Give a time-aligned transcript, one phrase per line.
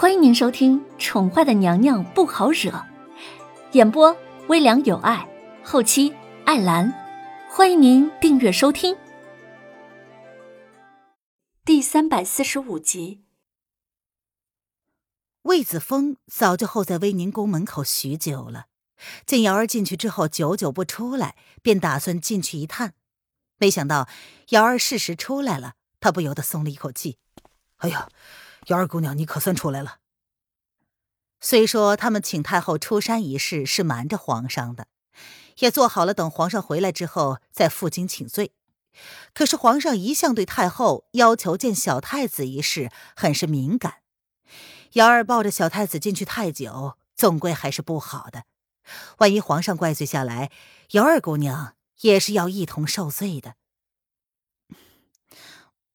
[0.00, 2.70] 欢迎您收听《宠坏的娘娘不好惹》，
[3.72, 5.28] 演播微凉有爱，
[5.64, 6.14] 后期
[6.44, 6.94] 艾兰。
[7.50, 8.96] 欢迎您订阅收听。
[11.64, 13.24] 第三百四十五集，
[15.42, 18.66] 魏子峰早就候在威宁宫门口许久了，
[19.26, 22.94] 见瑶儿进去之后久久不出来，便打算进去一探。
[23.56, 24.08] 没想到
[24.50, 27.18] 瑶儿适时出来了，他不由得松了一口气。
[27.78, 28.08] 哎呀！
[28.68, 29.98] 瑶儿姑娘，你可算出来了。
[31.40, 34.88] 虽说他们请太后出山一事是瞒着皇上的，
[35.58, 38.52] 也做好了等皇上回来之后再负荆请罪，
[39.32, 44.02] 可是皇上一向对太后要求见小太子一事很是敏感。
[44.92, 48.44] 瑶儿抱着小太子进去太久，总归还是不好的。
[49.18, 50.50] 万一皇上怪罪下来，
[50.90, 53.54] 瑶儿姑娘也是要一同受罪的。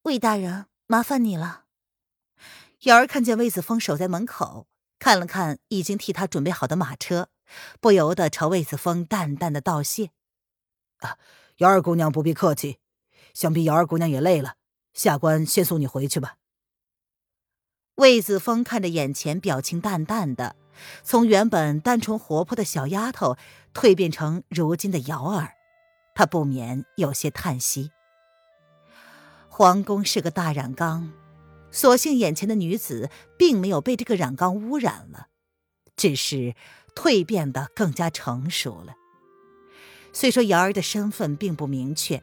[0.04, 1.63] 魏大人，麻烦你了。
[2.84, 4.68] 瑶儿看见魏子峰守在门口，
[5.00, 7.30] 看了看已经替他准备好的马车，
[7.80, 10.12] 不由得朝魏子峰淡淡的道谢
[11.00, 11.18] ：“啊，
[11.58, 12.80] 瑶儿姑娘不必客气，
[13.34, 14.56] 想必瑶儿姑娘也累了，
[14.94, 16.36] 下官先送你回去吧。”
[17.96, 20.58] 魏子峰看着眼前表情淡淡的，
[21.04, 23.38] 从原本单纯活泼的小丫头
[23.74, 25.54] 蜕变成如今的瑶儿，
[26.14, 27.92] 他不免有些叹息。
[29.48, 31.14] 皇宫是个大染缸。
[31.74, 35.28] 所幸眼前的女子并没有被这个染缸污染了，
[35.98, 36.54] 只是
[36.96, 38.94] 蜕变得更加成熟了。
[40.14, 42.22] 虽说瑶儿的身份并不明确，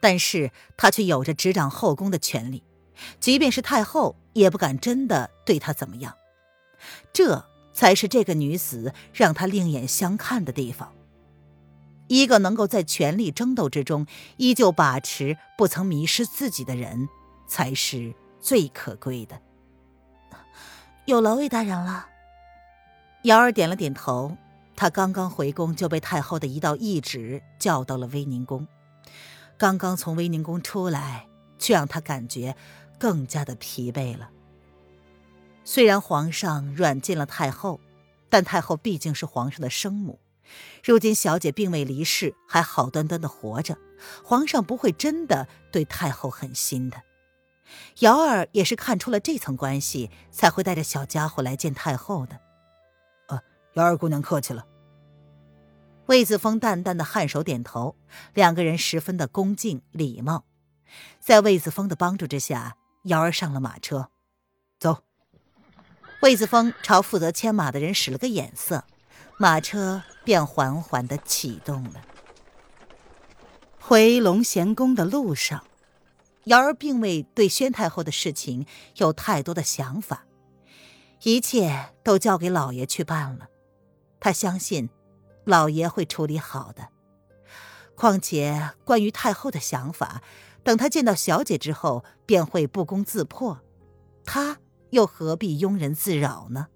[0.00, 2.64] 但是她却有着执掌后宫的权利，
[3.20, 6.16] 即便是太后也不敢真的对她怎么样。
[7.12, 10.92] 这才是这个女子让他另眼相看的地方。
[12.08, 17.08] 一个能够在权力争斗之中依旧把持、不曾迷失自己的人，
[17.46, 18.12] 才是。
[18.44, 19.40] 最可贵的，
[21.06, 22.06] 有劳魏大人了。
[23.22, 24.36] 瑶儿点了点头。
[24.76, 28.68] 她刚刚回宫，就被太后的一道懿旨叫到了威宁宫。
[29.56, 31.26] 刚刚从威宁宫出来，
[31.58, 32.54] 却让她感觉
[32.98, 34.28] 更加的疲惫了。
[35.64, 37.80] 虽然皇上软禁了太后，
[38.28, 40.20] 但太后毕竟是皇上的生母。
[40.84, 43.78] 如今小姐并未离世，还好端端的活着，
[44.22, 47.00] 皇上不会真的对太后狠心的。
[48.00, 52.40] 瑶儿也是看出了这层关系，才会带着小家伙来见太后的。
[53.28, 53.40] 啊，
[53.74, 54.66] 瑶儿姑娘客气了。
[56.06, 57.96] 魏子峰淡淡的颔首点头，
[58.34, 60.44] 两个人十分的恭敬礼貌。
[61.18, 64.10] 在魏子峰的帮助之下，瑶儿上了马车，
[64.78, 64.98] 走。
[66.20, 68.84] 魏子峰朝负责牵马的人使了个眼色，
[69.38, 72.02] 马车便缓缓的启动了。
[73.80, 75.64] 回龙贤宫的路上。
[76.44, 78.66] 瑶儿并未对宣太后的事情
[78.96, 80.26] 有太多的想法，
[81.22, 83.48] 一切都交给老爷去办了。
[84.20, 84.90] 他相信，
[85.44, 86.88] 老爷会处理好的。
[87.94, 90.22] 况且关于太后的想法，
[90.62, 93.60] 等他见到小姐之后，便会不攻自破。
[94.24, 94.58] 他
[94.90, 96.68] 又何必庸人自扰呢？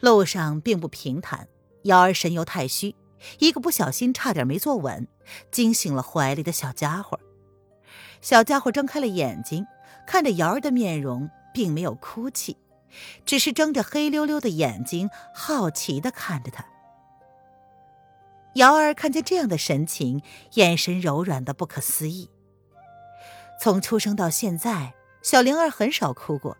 [0.00, 1.48] 路上并不平坦，
[1.82, 2.96] 瑶儿神游太虚，
[3.38, 5.06] 一个不小心差点没坐稳，
[5.50, 7.18] 惊醒了怀里的小家伙。
[8.24, 9.66] 小家伙睁开了眼睛，
[10.06, 12.56] 看着瑶儿的面容，并没有哭泣，
[13.26, 16.64] 只是睁着黑溜溜的眼睛，好奇的看着他。
[18.54, 20.22] 瑶儿看见这样的神情，
[20.54, 22.30] 眼神柔软的不可思议。
[23.60, 26.56] 从出生到现在，小灵儿很少哭过，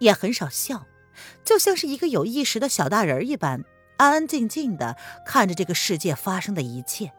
[0.00, 0.84] 也很少笑，
[1.42, 3.64] 就像是一个有意识的小大人一般，
[3.96, 7.10] 安安静静的看着这个世界发生的一切。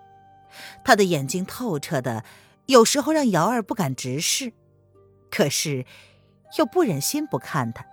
[0.84, 2.24] 他的眼睛透彻的。
[2.68, 4.54] 有时候让瑶儿不敢直视，
[5.32, 5.86] 可是
[6.58, 7.86] 又不忍心不看他。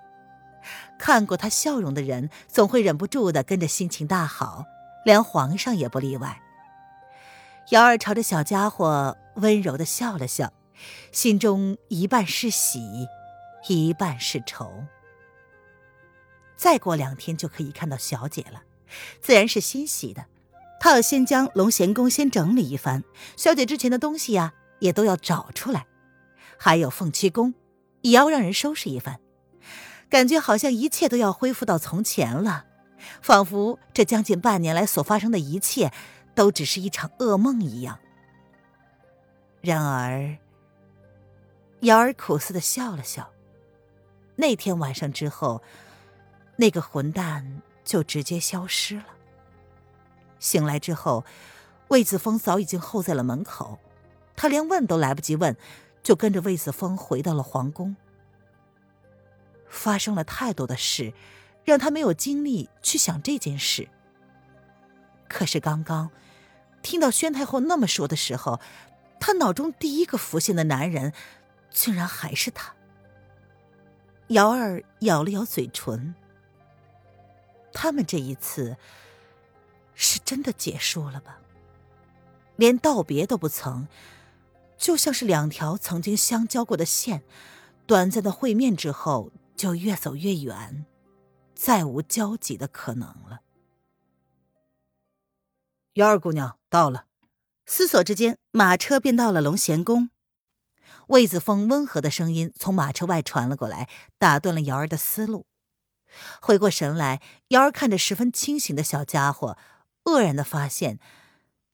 [0.98, 4.64] 看过他笑容的人，总会忍不住的跟着心情大好，
[5.04, 6.40] 连皇上也不例外。
[7.70, 10.52] 瑶儿朝着小家伙温柔的笑了笑，
[11.12, 13.06] 心中一半是喜，
[13.68, 14.84] 一半是愁。
[16.56, 18.62] 再过两天就可以看到小姐了，
[19.20, 20.26] 自然是欣喜的。
[20.80, 23.04] 他要先将龙贤宫先整理一番，
[23.36, 24.52] 小姐之前的东西呀。
[24.84, 25.86] 也都要找出来，
[26.58, 27.54] 还有凤栖宫，
[28.02, 29.18] 也要让人收拾一番。
[30.10, 32.66] 感觉好像一切都要恢复到从前了，
[33.22, 35.90] 仿佛这将近半年来所发生的一切，
[36.34, 37.98] 都只是一场噩梦一样。
[39.62, 40.36] 然而，
[41.80, 43.30] 瑶儿苦涩的笑了笑。
[44.36, 45.62] 那天晚上之后，
[46.56, 49.06] 那个混蛋就直接消失了。
[50.38, 51.24] 醒来之后，
[51.88, 53.78] 魏子峰早已经候在了门口。
[54.36, 55.56] 他连问都来不及问，
[56.02, 57.96] 就跟着魏子峰回到了皇宫。
[59.68, 61.12] 发生了太多的事，
[61.64, 63.88] 让他没有精力去想这件事。
[65.28, 66.10] 可是刚刚
[66.82, 68.60] 听到宣太后那么说的时候，
[69.18, 71.12] 他脑中第一个浮现的男人，
[71.70, 72.74] 竟然还是他。
[74.28, 76.14] 瑶儿咬了咬嘴唇，
[77.72, 78.76] 他们这一次
[79.94, 81.38] 是真的结束了吧？
[82.56, 83.88] 连道别都不曾，
[84.76, 87.22] 就像是两条曾经相交过的线，
[87.86, 90.84] 短暂的会面之后就越走越远，
[91.54, 93.40] 再无交集的可能了。
[95.94, 97.06] 瑶儿姑娘到了，
[97.66, 100.10] 思索之间，马车便到了龙贤宫。
[101.08, 103.88] 魏子峰温和的声音从马车外传了过来，
[104.18, 105.46] 打断了瑶儿的思路。
[106.40, 109.56] 回过神来，瑶儿看着十分清醒的小家伙，
[110.04, 110.98] 愕然的发现，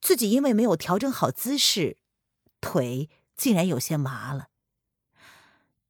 [0.01, 1.97] 自己因为没有调整好姿势，
[2.61, 4.49] 腿竟然有些麻了。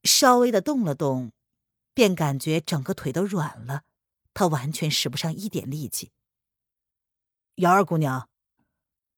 [0.05, 1.33] 稍微的动了动，
[1.93, 3.83] 便感觉整个腿都软了，
[4.33, 6.13] 他完全使不上一点力气。
[7.57, 8.29] 瑶儿姑娘，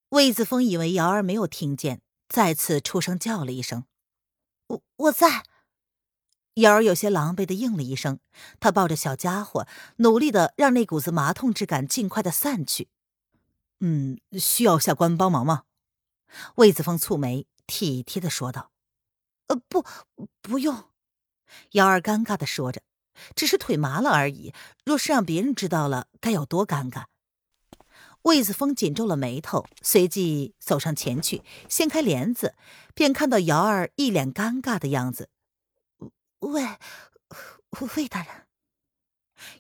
[0.09, 3.85] 魏子峰以为瑶儿没有听见，再次出声叫了一声。
[4.67, 5.45] 我我在，
[6.55, 8.19] 瑶儿有些狼狈的应了一声。
[8.59, 12.89] 他抱着小家伙，努力的让那股子麻痛之感尽快的散去。
[13.79, 15.65] 嗯，需要下官帮忙吗？
[16.57, 18.73] 魏子峰蹙眉，体贴的说道
[19.49, 19.85] ：“呃，不，
[20.41, 20.91] 不用。”
[21.73, 22.83] 瑶儿尴尬的说着
[23.37, 27.05] ：“只是腿麻了而已，若是让别人知道了，该有多尴尬。”
[28.23, 32.55] 魏子峰紧皱了眉头，随即走上前去，掀开帘子，
[32.95, 35.29] 便看到瑶儿一脸尴尬的样子。
[36.39, 36.63] 魏，
[37.97, 38.47] 魏大人。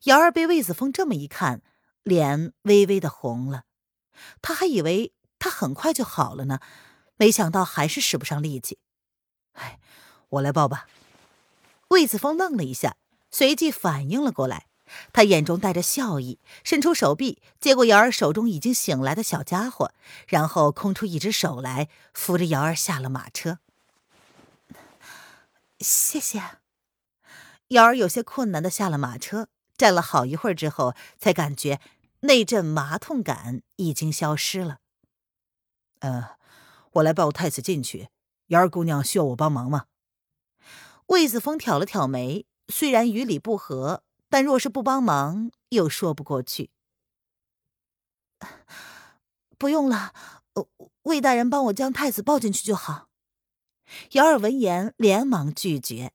[0.04, 1.60] 瑶儿被魏子峰这么一看，
[2.04, 3.64] 脸微微的红了。
[4.40, 6.60] 他还以为他很快就好了呢，
[7.16, 8.78] 没想到还是使不上力气。
[9.54, 9.80] 哎，
[10.28, 10.86] 我来抱吧。
[11.88, 12.94] 魏子峰愣了一下，
[13.32, 14.68] 随即反应了过来。
[15.12, 19.92] 他眼中带着笑意，伸出手臂接过瑶儿手中已经醒来的小家伙，
[20.28, 23.58] 然后空出一只手来扶着瑶儿下了马车。
[25.80, 26.40] 谢谢。
[27.68, 31.80] 瑶儿有些困难的下了马车，站了好一会儿之后，才感觉
[32.20, 34.78] 那阵麻痛感已经消失了。
[36.02, 36.36] 呃，
[36.92, 38.10] 我来抱太子进去。
[38.48, 39.86] 瑶儿姑娘需要我帮忙吗？
[41.06, 44.04] 魏子峰挑了挑眉，虽然与理不合。
[44.28, 46.70] 但若是不帮忙，又说不过去。
[49.58, 50.14] 不用了，
[51.02, 53.10] 魏大人帮我将太子抱进去就好。
[54.12, 56.14] 姚儿闻言连忙拒绝，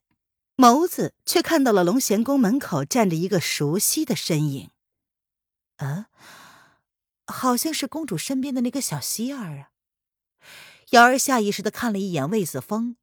[0.56, 4.72] 眸子却看到了龙贤宫门口站着一个熟悉的身影。
[5.76, 6.08] 啊，
[7.28, 9.70] 好像是公主身边的那个小希儿啊！
[10.92, 12.96] 瑶儿下意识的看了一眼魏子峰，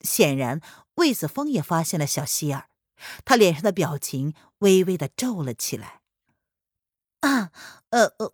[0.00, 0.60] 显然
[0.94, 2.68] 魏子峰也发现了小希儿。
[3.26, 6.00] 他脸上的表情微微的皱了起来。
[7.20, 7.50] 啊，
[7.90, 8.32] 呃呃，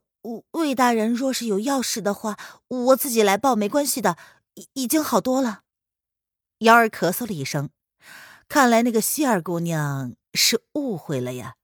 [0.53, 2.39] 魏大人若是有要事的话，
[2.69, 4.17] 我自己来报没关系的，
[4.55, 5.63] 已已经好多了。
[6.59, 7.71] 瑶儿咳嗽了一声，
[8.47, 11.57] 看来那个希儿姑娘是误会了呀。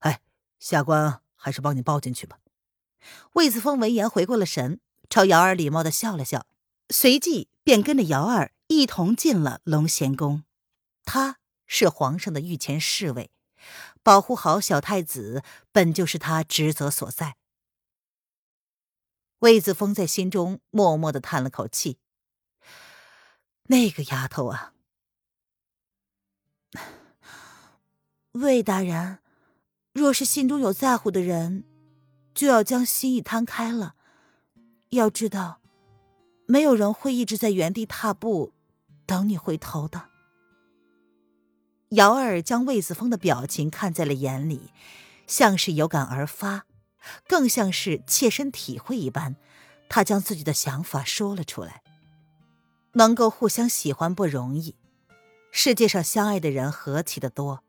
[0.00, 0.20] 哎，
[0.60, 2.38] 下官还是帮你抱进去吧。
[3.32, 6.46] 魏子峰闻言回过了神，朝瑶儿礼貌的笑了笑，
[6.90, 10.44] 随即便跟着瑶儿一同进了龙贤宫。
[11.04, 11.38] 他。
[11.70, 13.30] 是皇上的御前侍卫，
[14.02, 17.36] 保护好小太子本就是他职责所在。
[19.40, 21.98] 魏子峰在心中默默的叹了口气
[23.68, 24.72] ：“那个丫头啊，
[28.32, 29.18] 魏大人，
[29.92, 31.64] 若是心中有在乎的人，
[32.34, 33.94] 就要将心意摊开了。
[34.90, 35.60] 要知道，
[36.46, 38.52] 没有人会一直在原地踏步，
[39.06, 40.08] 等你回头的。”
[41.92, 44.72] 瑶儿将魏子峰的表情看在了眼里，
[45.26, 46.66] 像是有感而发，
[47.26, 49.36] 更像是切身体会一般。
[49.88, 51.82] 他将自己的想法说了出来。
[52.92, 54.74] 能够互相喜欢不容易，
[55.50, 57.62] 世界上相爱的人何其的多，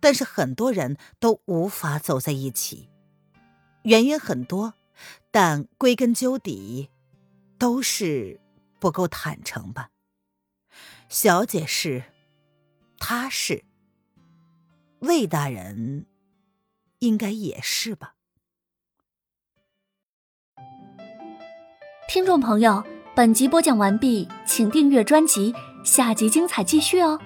[0.00, 2.90] 但是很多人都无法走在一起，
[3.84, 4.74] 原因很多，
[5.30, 6.90] 但归根究底，
[7.58, 8.40] 都是
[8.78, 9.90] 不够坦诚吧。
[11.08, 12.04] 小姐是。
[13.06, 13.64] 他是
[15.00, 16.06] 魏大人，
[17.00, 18.14] 应该也是吧。
[22.08, 22.82] 听众朋友，
[23.14, 27.20] 本集播讲完毕，请订阅专辑，下集精彩继续哦。